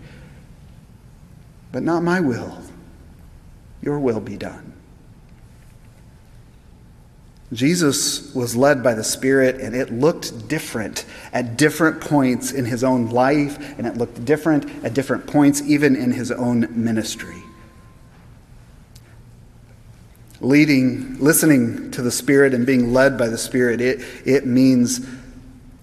but 1.73 1.83
not 1.83 2.02
my 2.02 2.21
will. 2.21 2.62
Your 3.83 3.99
will 3.99 4.21
be 4.21 4.37
done. 4.37 4.75
Jesus 7.52 8.34
was 8.34 8.56
led 8.56 8.82
by 8.82 8.94
the 8.94 9.04
Spirit, 9.04 9.60
and 9.60 9.74
it 9.74 9.92
looked 9.92 10.48
different 10.48 11.04
at 11.32 11.56
different 11.56 12.00
points 12.00 12.50
in 12.50 12.64
his 12.64 12.82
own 12.82 13.10
life, 13.10 13.78
and 13.78 13.86
it 13.86 13.96
looked 13.96 14.24
different 14.24 14.84
at 14.84 14.94
different 14.94 15.26
points, 15.26 15.62
even 15.62 15.94
in 15.94 16.10
his 16.10 16.32
own 16.32 16.68
ministry. 16.72 17.42
Leading, 20.40 21.18
listening 21.20 21.90
to 21.92 22.02
the 22.02 22.10
Spirit 22.10 22.52
and 22.52 22.66
being 22.66 22.92
led 22.92 23.16
by 23.16 23.28
the 23.28 23.38
Spirit, 23.38 23.80
it, 23.80 24.04
it 24.24 24.44
means 24.44 25.06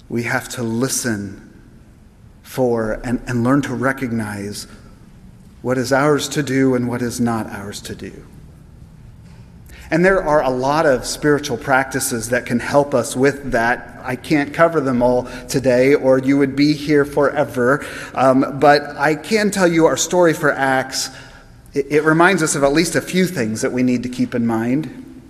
we 0.09 0.23
have 0.23 0.49
to 0.49 0.63
listen 0.63 1.39
for 2.41 2.99
and, 3.05 3.21
and 3.25 3.43
learn 3.43 3.61
to 3.61 3.73
recognize 3.73 4.67
what 5.61 5.77
is 5.77 5.93
ours 5.93 6.27
to 6.27 6.43
do 6.43 6.75
and 6.75 6.89
what 6.89 7.01
is 7.01 7.21
not 7.21 7.47
ours 7.47 7.81
to 7.81 7.95
do. 7.95 8.25
And 9.93 10.03
there 10.03 10.23
are 10.23 10.41
a 10.41 10.49
lot 10.49 10.87
of 10.87 11.05
spiritual 11.05 11.55
practices 11.55 12.29
that 12.29 12.47
can 12.47 12.59
help 12.59 12.95
us 12.95 13.15
with 13.15 13.51
that. 13.51 13.99
I 14.01 14.15
can't 14.15 14.51
cover 14.51 14.81
them 14.81 15.03
all 15.03 15.25
today, 15.47 15.93
or 15.93 16.17
you 16.17 16.35
would 16.39 16.55
be 16.55 16.73
here 16.73 17.05
forever. 17.05 17.85
Um, 18.15 18.57
but 18.59 18.81
I 18.97 19.13
can 19.13 19.51
tell 19.51 19.67
you 19.67 19.85
our 19.85 19.95
story 19.95 20.33
for 20.33 20.51
Acts. 20.51 21.11
It, 21.75 21.91
it 21.91 22.03
reminds 22.05 22.41
us 22.41 22.55
of 22.55 22.63
at 22.63 22.73
least 22.73 22.95
a 22.95 23.01
few 23.01 23.27
things 23.27 23.61
that 23.61 23.71
we 23.71 23.83
need 23.83 24.01
to 24.01 24.09
keep 24.09 24.33
in 24.33 24.47
mind. 24.47 25.29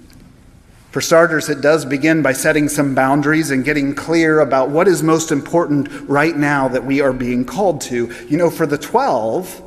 For 0.91 1.01
starters, 1.01 1.49
it 1.49 1.59
does 1.59 1.83
begin 1.83 2.21
by 2.21 2.31
setting 2.31 2.69
some 2.69 2.95
boundaries 2.95 3.51
and 3.51 3.65
getting 3.65 3.93
clear 3.93 4.39
about 4.39 4.69
what 4.69 4.87
is 4.87 5.03
most 5.03 5.33
important 5.33 5.89
right 6.07 6.37
now 6.37 6.69
that 6.69 6.85
we 6.85 7.01
are 7.01 7.11
being 7.11 7.43
called 7.43 7.81
to. 7.81 8.13
You 8.29 8.37
know, 8.37 8.49
for 8.49 8.65
the 8.65 8.77
12, 8.77 9.62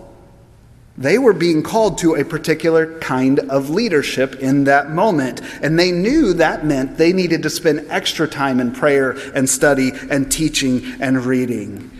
they 0.99 1.19
were 1.19 1.35
being 1.35 1.62
called 1.62 1.99
to 1.99 2.15
a 2.15 2.25
particular 2.25 2.99
kind 3.00 3.38
of 3.38 3.69
leadership 3.69 4.37
in 4.37 4.65
that 4.65 4.91
moment. 4.91 5.43
And 5.62 5.79
they 5.79 5.93
knew 5.93 6.33
that 6.35 6.65
meant 6.65 6.97
they 6.97 7.12
needed 7.12 7.43
to 7.43 7.50
spend 7.50 7.87
extra 7.91 8.26
time 8.26 8.61
in 8.61 8.73
prayer 8.73 9.11
and 9.35 9.49
study 9.49 9.93
and 10.11 10.31
teaching 10.33 10.83
and 11.00 11.25
reading. 11.25 11.91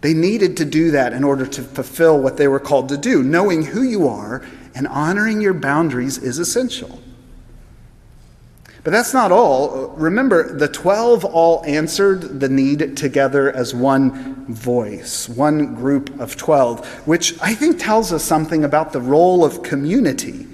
They 0.00 0.14
needed 0.14 0.56
to 0.56 0.64
do 0.64 0.90
that 0.92 1.12
in 1.12 1.24
order 1.24 1.46
to 1.46 1.62
fulfill 1.62 2.18
what 2.18 2.36
they 2.36 2.48
were 2.48 2.58
called 2.58 2.88
to 2.88 2.96
do. 2.96 3.22
Knowing 3.22 3.66
who 3.66 3.82
you 3.82 4.08
are 4.08 4.42
and 4.74 4.88
honoring 4.88 5.40
your 5.40 5.54
boundaries 5.54 6.18
is 6.18 6.38
essential. 6.38 7.00
But 8.84 8.90
that's 8.90 9.14
not 9.14 9.30
all. 9.30 9.88
Remember, 9.96 10.56
the 10.56 10.66
12 10.66 11.24
all 11.24 11.62
answered 11.64 12.40
the 12.40 12.48
need 12.48 12.96
together 12.96 13.52
as 13.52 13.74
one 13.74 14.46
voice, 14.46 15.28
one 15.28 15.76
group 15.76 16.18
of 16.18 16.36
12, 16.36 17.06
which 17.06 17.40
I 17.40 17.54
think 17.54 17.78
tells 17.78 18.12
us 18.12 18.24
something 18.24 18.64
about 18.64 18.92
the 18.92 19.00
role 19.00 19.44
of 19.44 19.62
community 19.62 20.48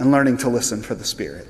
and 0.00 0.10
learning 0.10 0.38
to 0.38 0.48
listen 0.48 0.82
for 0.82 0.96
the 0.96 1.04
Spirit. 1.04 1.46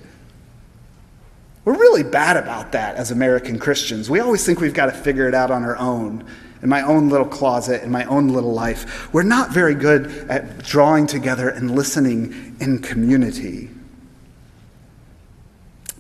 We're 1.65 1.79
really 1.79 2.03
bad 2.03 2.37
about 2.37 2.73
that 2.73 2.97
as 2.97 3.11
American 3.11 3.59
Christians. 3.59 4.11
We 4.11 4.21
always 4.21 4.45
think 4.45 4.61
we've 4.61 4.75
got 4.75 4.87
to 4.87 4.93
figure 4.93 5.29
it 5.29 5.35
out 5.35 5.51
on 5.51 5.63
our 5.63 5.79
own, 5.79 6.27
in 6.63 6.69
my 6.69 6.83
own 6.83 7.09
little 7.09 7.27
closet, 7.27 7.83
in 7.83 7.91
my 7.91 8.05
own 8.05 8.29
little 8.29 8.53
life. 8.53 9.13
We're 9.15 9.23
not 9.23 9.51
very 9.51 9.75
good 9.75 10.09
at 10.29 10.59
drawing 10.59 11.07
together 11.07 11.49
and 11.49 11.71
listening 11.71 12.57
in 12.61 12.81
community. 12.81 13.71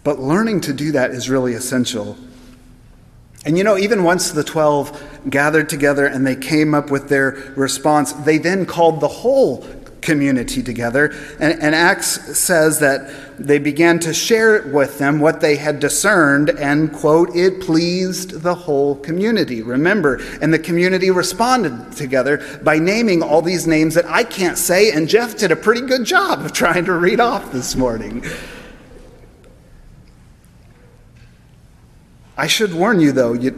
But 0.02 0.18
learning 0.18 0.62
to 0.62 0.72
do 0.72 0.92
that 0.92 1.10
is 1.10 1.28
really 1.28 1.54
essential. 1.54 2.16
And 3.44 3.56
you 3.56 3.64
know, 3.64 3.78
even 3.78 4.04
once 4.04 4.30
the 4.30 4.44
12 4.44 5.30
gathered 5.30 5.68
together 5.68 6.06
and 6.06 6.26
they 6.26 6.36
came 6.36 6.74
up 6.74 6.90
with 6.90 7.08
their 7.08 7.52
response, 7.56 8.12
they 8.12 8.38
then 8.38 8.66
called 8.66 9.00
the 9.00 9.08
whole 9.08 9.66
community 10.02 10.62
together. 10.62 11.14
And, 11.38 11.60
and, 11.60 11.74
Acts 11.74 12.38
says 12.38 12.80
that 12.80 13.38
they 13.38 13.58
began 13.58 13.98
to 14.00 14.14
share 14.14 14.62
with 14.68 14.98
them 14.98 15.20
what 15.20 15.40
they 15.40 15.56
had 15.56 15.78
discerned, 15.80 16.50
and, 16.50 16.92
quote, 16.92 17.34
it 17.36 17.60
pleased 17.60 18.40
the 18.40 18.54
whole 18.54 18.96
community. 18.96 19.62
Remember, 19.62 20.20
and 20.40 20.52
the 20.52 20.58
community 20.58 21.10
responded 21.10 21.92
together 21.92 22.60
by 22.62 22.78
naming 22.78 23.22
all 23.22 23.42
these 23.42 23.66
names 23.66 23.94
that 23.94 24.06
I 24.06 24.24
can't 24.24 24.58
say, 24.58 24.90
and 24.90 25.08
Jeff 25.08 25.36
did 25.36 25.52
a 25.52 25.56
pretty 25.56 25.82
good 25.82 26.04
job 26.04 26.40
of 26.44 26.52
trying 26.52 26.86
to 26.86 26.94
read 26.94 27.20
off 27.20 27.52
this 27.52 27.76
morning. 27.76 28.24
I 32.40 32.46
should 32.46 32.72
warn 32.72 33.00
you, 33.00 33.12
though, 33.12 33.34
you, 33.34 33.50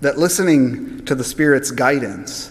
that 0.00 0.16
listening 0.16 1.04
to 1.04 1.14
the 1.14 1.22
Spirit's 1.22 1.70
guidance, 1.70 2.50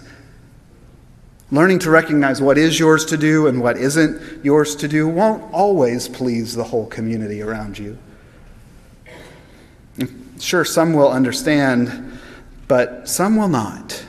learning 1.49 1.79
to 1.79 1.89
recognize 1.89 2.39
what 2.39 2.59
is 2.59 2.77
yours 2.77 3.03
to 3.05 3.17
do 3.17 3.47
and 3.47 3.59
what 3.59 3.75
isn't 3.75 4.45
yours 4.45 4.75
to 4.75 4.87
do, 4.87 5.07
won't 5.07 5.51
always 5.51 6.07
please 6.07 6.53
the 6.53 6.63
whole 6.63 6.85
community 6.85 7.41
around 7.41 7.79
you. 7.79 7.97
Sure, 10.39 10.63
some 10.63 10.93
will 10.93 11.09
understand, 11.09 12.19
but 12.67 13.09
some 13.09 13.35
will 13.35 13.49
not. 13.49 14.05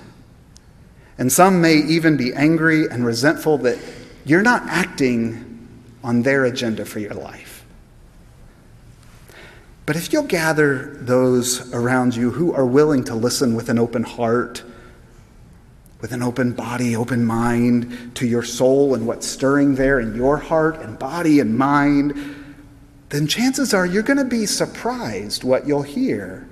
And 1.17 1.33
some 1.33 1.63
may 1.63 1.77
even 1.77 2.19
be 2.19 2.35
angry 2.35 2.91
and 2.91 3.07
resentful 3.07 3.57
that 3.59 3.79
you're 4.27 4.43
not 4.43 4.65
acting 4.67 5.67
on 6.03 6.21
their 6.21 6.45
agenda 6.45 6.85
for 6.85 6.99
your 6.99 7.15
life. 7.15 7.44
But 9.87 9.97
if 9.97 10.13
you'll 10.13 10.23
gather 10.23 10.97
those 11.01 11.73
around 11.75 12.17
you 12.17 12.31
who 12.31 12.55
are 12.55 12.65
willing 12.65 13.05
to 13.05 13.15
listen 13.15 13.55
with 13.55 13.69
an 13.69 13.79
open 13.79 14.03
heart, 14.03 14.63
with 16.01 16.13
an 16.13 16.23
open 16.23 16.53
body, 16.53 16.97
open 16.97 17.25
mind 17.25 18.15
to 18.17 18.27
your 18.27 18.43
soul 18.43 18.95
and 18.95 19.07
what's 19.07 19.27
stirring 19.27 19.75
there 19.75 20.01
in 20.01 20.15
your 20.15 20.39
heart 20.39 20.77
and 20.81 20.99
body 20.99 21.41
and 21.41 21.57
mind, 21.57 22.15
then 23.11 23.27
chances 23.27 23.75
are 23.75 23.85
you're 23.85 24.03
going 24.03 24.19
to 24.19 24.25
be 24.25 24.47
surprised 24.47 25.45
what 25.45 25.67
you'll 25.67 25.83
hear. 25.83 26.49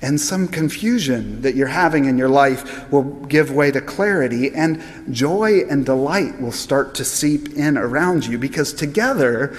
And 0.00 0.20
some 0.20 0.48
confusion 0.48 1.42
that 1.42 1.54
you're 1.54 1.66
having 1.66 2.06
in 2.06 2.18
your 2.18 2.28
life 2.28 2.90
will 2.90 3.04
give 3.04 3.50
way 3.50 3.70
to 3.70 3.80
clarity, 3.80 4.54
and 4.54 4.82
joy 5.10 5.60
and 5.70 5.86
delight 5.86 6.40
will 6.40 6.52
start 6.52 6.94
to 6.96 7.04
seep 7.04 7.54
in 7.54 7.78
around 7.78 8.26
you 8.26 8.36
because 8.36 8.72
together, 8.72 9.56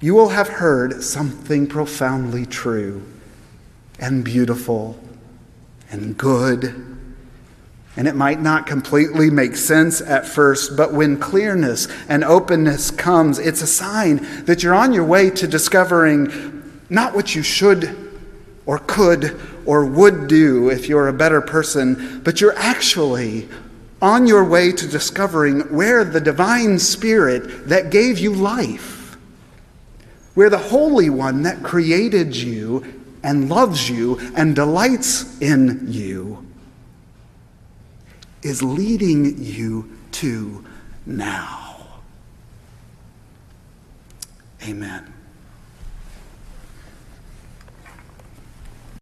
you 0.00 0.14
will 0.14 0.28
have 0.28 0.48
heard 0.48 1.02
something 1.02 1.66
profoundly 1.66 2.46
true 2.46 3.02
and 3.98 4.24
beautiful 4.24 4.98
and 5.90 6.16
good. 6.16 6.96
And 7.96 8.06
it 8.06 8.14
might 8.14 8.40
not 8.40 8.66
completely 8.66 9.28
make 9.28 9.56
sense 9.56 10.00
at 10.00 10.24
first, 10.24 10.76
but 10.76 10.92
when 10.92 11.18
clearness 11.18 11.88
and 12.08 12.22
openness 12.22 12.92
comes, 12.92 13.40
it's 13.40 13.60
a 13.60 13.66
sign 13.66 14.44
that 14.44 14.62
you're 14.62 14.74
on 14.74 14.92
your 14.92 15.04
way 15.04 15.30
to 15.30 15.48
discovering 15.48 16.80
not 16.88 17.16
what 17.16 17.34
you 17.34 17.42
should 17.42 18.12
or 18.66 18.78
could 18.78 19.40
or 19.66 19.84
would 19.84 20.28
do 20.28 20.70
if 20.70 20.88
you're 20.88 21.08
a 21.08 21.12
better 21.12 21.40
person, 21.40 22.20
but 22.22 22.40
you're 22.40 22.56
actually 22.56 23.48
on 24.00 24.28
your 24.28 24.44
way 24.44 24.70
to 24.70 24.86
discovering 24.86 25.60
where 25.74 26.04
the 26.04 26.20
divine 26.20 26.78
spirit 26.78 27.66
that 27.68 27.90
gave 27.90 28.20
you 28.20 28.32
life 28.32 28.97
where 30.38 30.48
the 30.48 30.56
Holy 30.56 31.10
One 31.10 31.42
that 31.42 31.64
created 31.64 32.36
you 32.36 32.84
and 33.24 33.48
loves 33.48 33.90
you 33.90 34.20
and 34.36 34.54
delights 34.54 35.36
in 35.40 35.84
you 35.88 36.46
is 38.44 38.62
leading 38.62 39.42
you 39.42 39.98
to 40.12 40.64
now. 41.04 41.88
Amen. 44.62 45.12